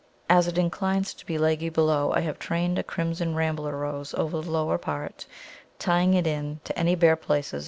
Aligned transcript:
As 0.27 0.47
it 0.47 0.57
inclines 0.57 1.13
to 1.13 1.23
be 1.27 1.37
leggy 1.37 1.69
below, 1.69 2.11
I 2.11 2.21
have 2.21 2.39
trained 2.39 2.79
a 2.79 2.83
Crimson 2.83 3.35
Rambler 3.35 3.77
Rose 3.77 4.15
over 4.15 4.41
the 4.41 4.49
lower 4.49 4.79
part, 4.79 5.27
tying 5.77 6.15
it 6.15 6.25
in 6.25 6.59
to 6.63 6.75
any 6.75 6.95
bare 6.95 7.15
places 7.15 7.53
in 7.53 7.57
the 7.57 7.57
Robinia. 7.57 7.59